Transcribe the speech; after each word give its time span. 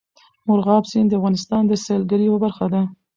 مورغاب 0.47 0.83
سیند 0.91 1.07
د 1.11 1.17
افغانستان 1.19 1.63
د 1.67 1.73
سیلګرۍ 1.85 2.25
یوه 2.27 2.39
برخه 2.45 2.65
ده. 2.73 2.81